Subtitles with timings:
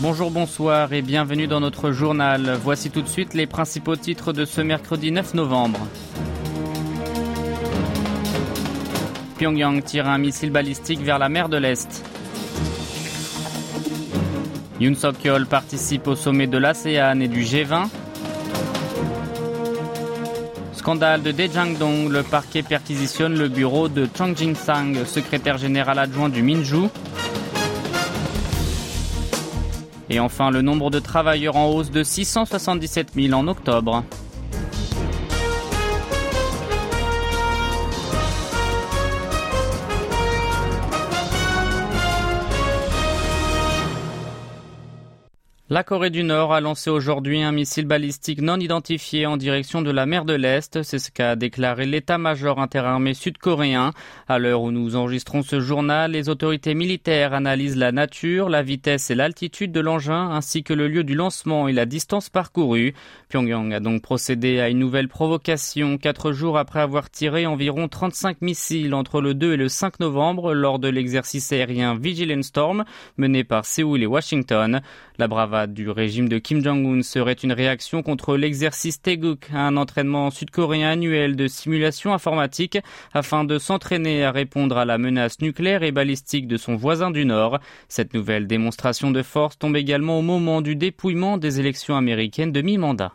[0.00, 2.56] Bonjour, bonsoir et bienvenue dans notre journal.
[2.62, 5.80] Voici tout de suite les principaux titres de ce mercredi 9 novembre.
[9.38, 12.04] Pyongyang tire un missile balistique vers la mer de l'Est.
[14.78, 17.88] Yoon Suk-yeol participe au sommet de l'ASEAN et du G20.
[20.74, 26.44] Scandale de Daejang-dong, le parquet perquisitionne le bureau de Chang Jin-sang, secrétaire général adjoint du
[26.44, 26.86] Minju.
[30.10, 34.04] Et enfin, le nombre de travailleurs en hausse de 677 000 en octobre.
[45.70, 49.90] La Corée du Nord a lancé aujourd'hui un missile balistique non identifié en direction de
[49.90, 50.82] la mer de l'Est.
[50.82, 53.92] C'est ce qu'a déclaré l'état-major interarmé sud-coréen.
[54.28, 59.10] À l'heure où nous enregistrons ce journal, les autorités militaires analysent la nature, la vitesse
[59.10, 62.94] et l'altitude de l'engin, ainsi que le lieu du lancement et la distance parcourue.
[63.28, 68.40] Pyongyang a donc procédé à une nouvelle provocation quatre jours après avoir tiré environ 35
[68.40, 72.86] missiles entre le 2 et le 5 novembre lors de l'exercice aérien Vigilant Storm
[73.18, 74.80] mené par Séoul et Washington.
[75.18, 75.28] La
[75.66, 81.36] du régime de Kim Jong-un serait une réaction contre l'exercice Taeguk, un entraînement sud-coréen annuel
[81.36, 82.78] de simulation informatique
[83.12, 87.24] afin de s'entraîner à répondre à la menace nucléaire et balistique de son voisin du
[87.24, 87.58] Nord.
[87.88, 92.62] Cette nouvelle démonstration de force tombe également au moment du dépouillement des élections américaines de
[92.62, 93.12] mi-mandat.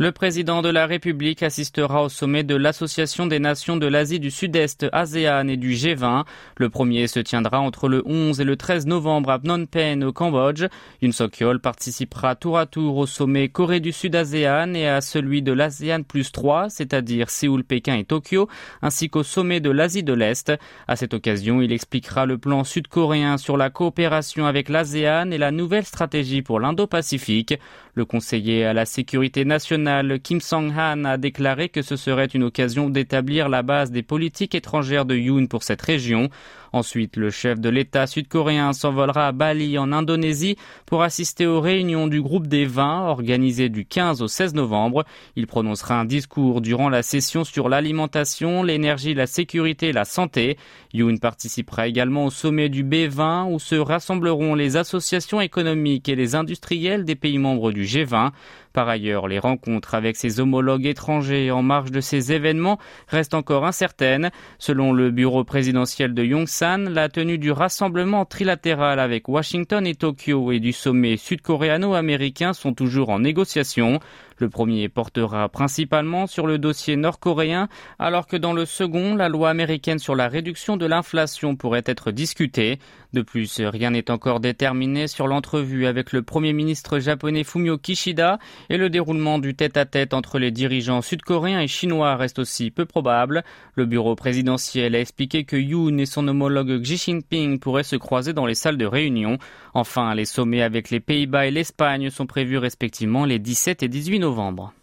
[0.00, 4.30] Le président de la République assistera au sommet de l'Association des Nations de l'Asie du
[4.30, 6.24] Sud-Est, ASEAN et du G20.
[6.56, 10.12] Le premier se tiendra entre le 11 et le 13 novembre à Phnom Penh au
[10.12, 10.66] Cambodge.
[11.02, 15.50] Yoon Suk-yeol participera tour à tour au sommet Corée du Sud-ASEAN et à celui de
[15.50, 18.48] l'ASEAN plus 3, c'est-à-dire Séoul, Pékin et Tokyo,
[18.82, 20.52] ainsi qu'au sommet de l'Asie de l'Est.
[20.86, 25.50] À cette occasion, il expliquera le plan sud-coréen sur la coopération avec l'ASEAN et la
[25.50, 27.58] nouvelle stratégie pour l'Indo-Pacifique.
[27.94, 29.87] Le conseiller à la sécurité nationale
[30.22, 35.04] Kim Song-han a déclaré que ce serait une occasion d'établir la base des politiques étrangères
[35.04, 36.28] de Yoon pour cette région.
[36.72, 40.56] Ensuite, le chef de l'État sud-coréen s'envolera à Bali en Indonésie
[40.86, 45.04] pour assister aux réunions du groupe des 20 organisées du 15 au 16 novembre.
[45.36, 50.56] Il prononcera un discours durant la session sur l'alimentation, l'énergie, la sécurité et la santé.
[50.92, 56.34] Yoon participera également au sommet du B20 où se rassembleront les associations économiques et les
[56.34, 58.30] industriels des pays membres du G20.
[58.72, 63.64] Par ailleurs, les rencontres avec ses homologues étrangers en marge de ces événements restent encore
[63.64, 64.30] incertaines.
[64.58, 70.50] Selon le bureau présidentiel de Yongsan, la tenue du rassemblement trilatéral avec Washington et Tokyo
[70.50, 74.00] et du sommet sud-coréano-américain sont toujours en négociation.
[74.38, 77.68] Le premier portera principalement sur le dossier nord-coréen,
[77.98, 82.10] alors que dans le second, la loi américaine sur la réduction de l'inflation pourrait être
[82.10, 82.78] discutée.
[83.14, 88.38] De plus, rien n'est encore déterminé sur l'entrevue avec le premier ministre japonais Fumio Kishida
[88.68, 93.44] et le déroulement du tête-à-tête entre les dirigeants sud-coréens et chinois reste aussi peu probable.
[93.76, 98.34] Le bureau présidentiel a expliqué que Yoon et son homologue Xi Jinping pourraient se croiser
[98.34, 99.38] dans les salles de réunion.
[99.72, 104.18] Enfin, les sommets avec les Pays-Bas et l'Espagne sont prévus respectivement les 17 et 18
[104.18, 104.74] novembre.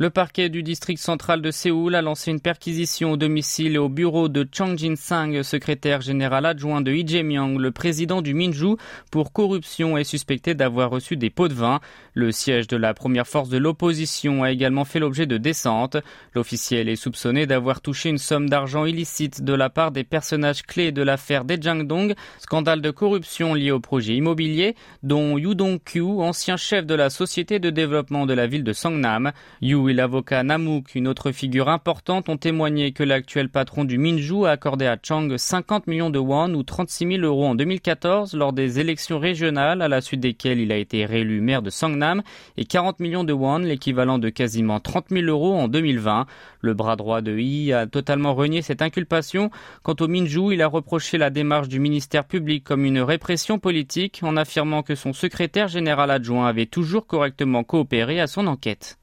[0.00, 3.88] Le parquet du district central de Séoul a lancé une perquisition au domicile et au
[3.88, 8.76] bureau de Chang Jin-sang, secrétaire général adjoint de Lee Jae-myung, le président du Minju,
[9.10, 11.80] pour corruption et suspecté d'avoir reçu des pots de vin.
[12.14, 15.96] Le siège de la première force de l'opposition a également fait l'objet de descentes.
[16.32, 20.92] L'officiel est soupçonné d'avoir touché une somme d'argent illicite de la part des personnages clés
[20.92, 26.86] de l'affaire Daejang-dong, scandale de corruption lié au projet immobilier, dont Yu Dong-kyu, ancien chef
[26.86, 29.32] de la société de développement de la ville de Songnam.
[29.60, 34.50] Yu l'avocat Namuk, une autre figure importante, ont témoigné que l'actuel patron du Minju a
[34.50, 38.80] accordé à Chang 50 millions de won ou 36 000 euros en 2014 lors des
[38.80, 42.22] élections régionales à la suite desquelles il a été réélu maire de Songnam
[42.56, 46.26] et 40 millions de won, l'équivalent de quasiment 30 000 euros en 2020.
[46.60, 49.50] Le bras droit de Yi a totalement renié cette inculpation.
[49.82, 54.20] Quant au Minju, il a reproché la démarche du ministère public comme une répression politique
[54.22, 58.98] en affirmant que son secrétaire général adjoint avait toujours correctement coopéré à son enquête.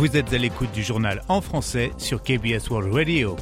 [0.00, 3.36] Vous êtes à l'écoute du journal en français sur KBS World Radio.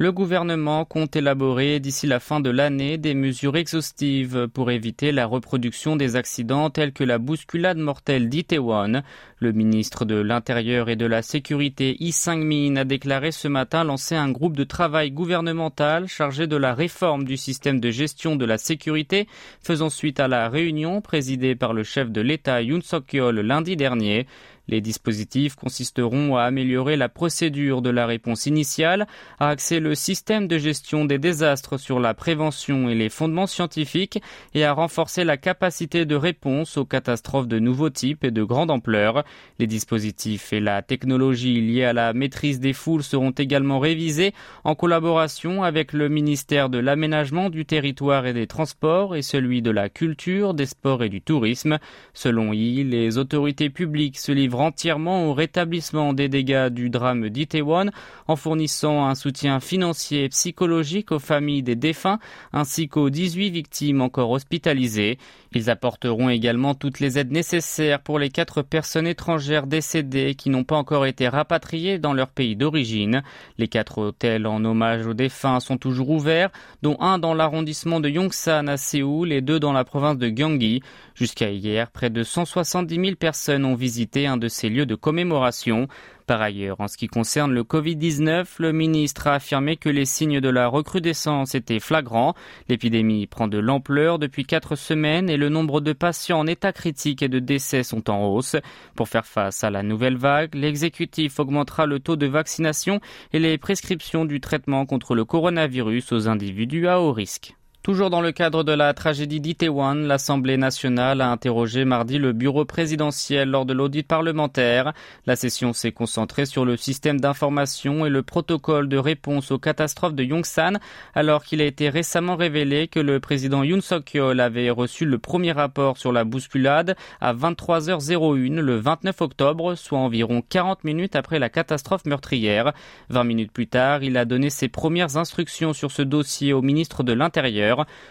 [0.00, 5.26] Le gouvernement compte élaborer d'ici la fin de l'année des mesures exhaustives pour éviter la
[5.26, 9.02] reproduction des accidents tels que la bousculade mortelle d'Itaewon.
[9.40, 14.14] Le ministre de l'Intérieur et de la Sécurité Yi Sang-min a déclaré ce matin lancer
[14.14, 18.56] un groupe de travail gouvernemental chargé de la réforme du système de gestion de la
[18.56, 19.26] sécurité,
[19.60, 24.28] faisant suite à la réunion présidée par le chef de l'État Yoon Suk-yeol lundi dernier.
[24.68, 29.06] Les dispositifs consisteront à améliorer la procédure de la réponse initiale,
[29.38, 34.22] à axer le système de gestion des désastres sur la prévention et les fondements scientifiques
[34.54, 38.70] et à renforcer la capacité de réponse aux catastrophes de nouveaux types et de grande
[38.70, 39.24] ampleur.
[39.58, 44.34] Les dispositifs et la technologie liés à la maîtrise des foules seront également révisés
[44.64, 49.70] en collaboration avec le ministère de l'aménagement du territoire et des transports et celui de
[49.70, 51.78] la culture, des sports et du tourisme.
[52.12, 57.90] Selon les autorités publiques se livrent entièrement au rétablissement des dégâts du drame d'Itaewon
[58.26, 62.18] en fournissant un soutien financier et psychologique aux familles des défunts
[62.52, 65.18] ainsi qu'aux 18 victimes encore hospitalisées.
[65.54, 70.64] Ils apporteront également toutes les aides nécessaires pour les quatre personnes étrangères décédées qui n'ont
[70.64, 73.22] pas encore été rapatriées dans leur pays d'origine.
[73.56, 76.50] Les quatre hôtels en hommage aux défunts sont toujours ouverts,
[76.82, 80.82] dont un dans l'arrondissement de Yongsan à Séoul et deux dans la province de Gyeonggi.
[81.14, 85.88] Jusqu'à hier, près de 170 000 personnes ont visité un de ces lieux de commémoration.
[86.26, 90.40] Par ailleurs, en ce qui concerne le Covid-19, le ministre a affirmé que les signes
[90.40, 92.34] de la recrudescence étaient flagrants.
[92.68, 97.22] L'épidémie prend de l'ampleur depuis quatre semaines et le nombre de patients en état critique
[97.22, 98.56] et de décès sont en hausse.
[98.94, 103.00] Pour faire face à la nouvelle vague, l'exécutif augmentera le taux de vaccination
[103.32, 107.57] et les prescriptions du traitement contre le coronavirus aux individus à haut risque.
[107.84, 112.64] Toujours dans le cadre de la tragédie d'Itaewon, l'Assemblée nationale a interrogé mardi le bureau
[112.66, 114.92] présidentiel lors de l'audit parlementaire.
[115.26, 120.14] La session s'est concentrée sur le système d'information et le protocole de réponse aux catastrophes
[120.14, 120.78] de Yongsan,
[121.14, 125.52] alors qu'il a été récemment révélé que le président Yoon Suk-yeol avait reçu le premier
[125.52, 131.48] rapport sur la bousculade à 23h01 le 29 octobre, soit environ 40 minutes après la
[131.48, 132.72] catastrophe meurtrière.
[133.08, 137.02] 20 minutes plus tard, il a donné ses premières instructions sur ce dossier au ministre
[137.02, 137.67] de l'Intérieur.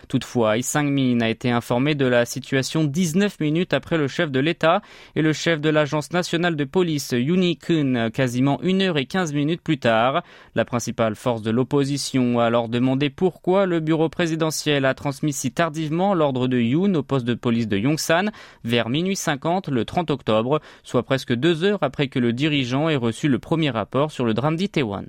[0.07, 4.81] Toutefois, Isang-min a été informé de la situation 19 minutes après le chef de l'État
[5.15, 9.33] et le chef de l'agence nationale de police Yuni Kun quasiment 1 heure et 15
[9.33, 10.24] minutes plus tard.
[10.56, 15.51] La principale force de l'opposition a alors demandé pourquoi le bureau présidentiel a transmis si
[15.51, 18.31] tardivement l'ordre de Yoon au poste de police de Yongsan
[18.63, 22.95] vers minuit 50 le 30 octobre, soit presque deux heures après que le dirigeant ait
[22.95, 25.06] reçu le premier rapport sur le drame d'Itaewon.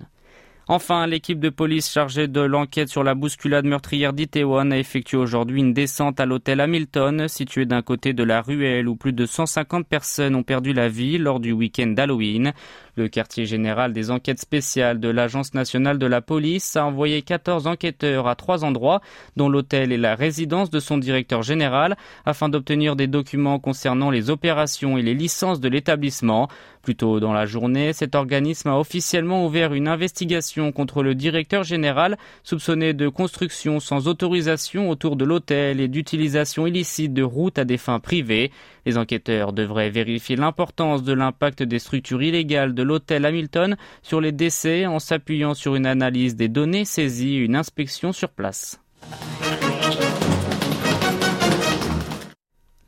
[0.71, 5.61] Enfin, l'équipe de police chargée de l'enquête sur la bousculade meurtrière d'Itaewon a effectué aujourd'hui
[5.61, 9.87] une descente à l'hôtel Hamilton, situé d'un côté de la ruelle où plus de 150
[9.89, 12.53] personnes ont perdu la vie lors du week-end d'Halloween.
[12.99, 17.69] Le quartier général des enquêtes spéciales de l'Agence nationale de la police a envoyé 14
[17.69, 19.03] enquêteurs à trois endroits,
[19.37, 21.97] dont l'hôtel et la résidence de son directeur général,
[22.27, 26.49] afin d'obtenir des documents concernant les opérations et les licences de l'établissement.
[26.83, 31.63] Plus tôt dans la journée, cet organisme a officiellement ouvert une investigation contre le directeur
[31.63, 37.65] général soupçonné de construction sans autorisation autour de l'hôtel et d'utilisation illicite de routes à
[37.65, 38.51] des fins privées.
[38.87, 44.33] Les enquêteurs devraient vérifier l'importance de l'impact des structures illégales de l'hôtel Hamilton sur les
[44.33, 48.81] décès en s'appuyant sur une analyse des données saisies une inspection sur place.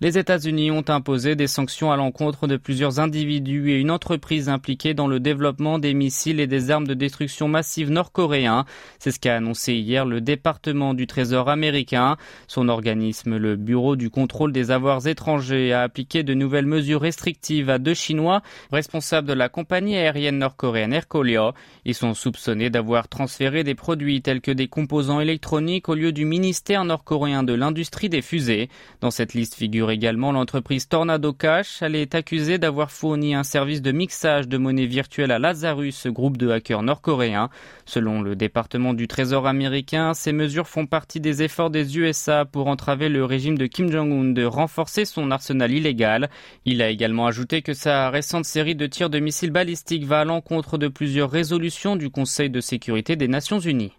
[0.03, 4.95] Les États-Unis ont imposé des sanctions à l'encontre de plusieurs individus et une entreprise impliquée
[4.95, 8.65] dans le développement des missiles et des armes de destruction massive nord-coréens.
[8.99, 12.17] C'est ce qu'a annoncé hier le département du Trésor américain.
[12.49, 17.69] Son organisme, le Bureau du contrôle des avoirs étrangers, a appliqué de nouvelles mesures restrictives
[17.69, 18.41] à deux Chinois
[18.73, 21.53] responsables de la compagnie aérienne nord-coréenne Air.
[21.85, 26.25] Ils sont soupçonnés d'avoir transféré des produits tels que des composants électroniques au lieu du
[26.25, 28.71] ministère nord-coréen de l'industrie des fusées.
[29.03, 31.83] Dans cette liste figure également l'entreprise Tornado Cash.
[31.83, 36.37] Elle est accusée d'avoir fourni un service de mixage de monnaie virtuelle à Lazarus, groupe
[36.37, 37.51] de hackers nord-coréens.
[37.87, 42.67] Selon le département du Trésor américain, ces mesures font partie des efforts des USA pour
[42.67, 46.31] entraver le régime de Kim Jong-un de renforcer son arsenal illégal.
[46.65, 50.25] Il a également ajouté que sa récente série de tirs de missiles balistiques va à
[50.25, 53.93] l'encontre de plusieurs résolutions du Conseil de sécurité des Nations Unies.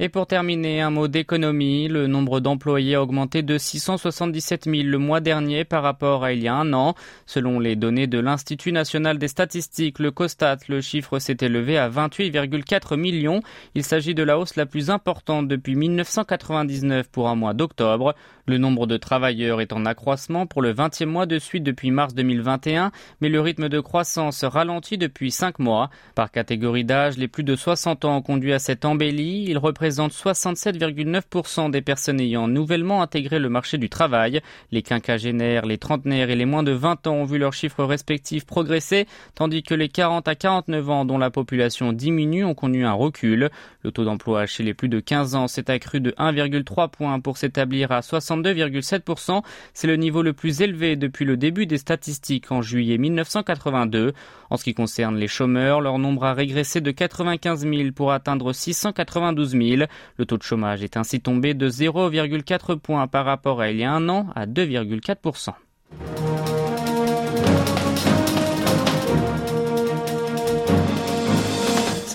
[0.00, 1.88] Et pour terminer, un mot d'économie.
[1.88, 6.40] Le nombre d'employés a augmenté de 677 000 le mois dernier par rapport à il
[6.40, 6.94] y a un an.
[7.26, 11.90] Selon les données de l'Institut national des statistiques, le COSTAT, le chiffre s'est élevé à
[11.90, 13.42] 28,4 millions.
[13.74, 18.14] Il s'agit de la hausse la plus importante depuis 1999 pour un mois d'octobre.
[18.48, 22.14] Le nombre de travailleurs est en accroissement pour le 20e mois de suite depuis mars
[22.14, 25.90] 2021, mais le rythme de croissance ralentit depuis 5 mois.
[26.14, 29.44] Par catégorie d'âge, les plus de 60 ans ont conduit à cette embellie.
[29.46, 34.40] Ils représentent 67,9% des personnes ayant nouvellement intégré le marché du travail.
[34.72, 38.46] Les quinquagénaires, les trentenaires et les moins de 20 ans ont vu leurs chiffres respectifs
[38.46, 42.94] progresser, tandis que les 40 à 49 ans dont la population diminue ont connu un
[42.94, 43.50] recul.
[43.82, 47.36] Le taux d'emploi chez les plus de 15 ans s'est accru de 1,3 points pour
[47.36, 48.00] s'établir à
[48.42, 49.42] 62,7%.
[49.74, 54.12] C'est le niveau le plus élevé depuis le début des statistiques en juillet 1982.
[54.50, 58.52] En ce qui concerne les chômeurs, leur nombre a régressé de 95 000 pour atteindre
[58.52, 59.82] 692 000.
[60.16, 63.84] Le taux de chômage est ainsi tombé de 0,4 points par rapport à il y
[63.84, 65.54] a un an à 2,4%.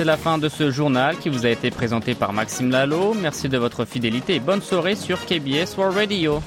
[0.03, 3.13] C'est la fin de ce journal qui vous a été présenté par Maxime Lalo.
[3.13, 6.41] Merci de votre fidélité et bonne soirée sur KBS World Radio.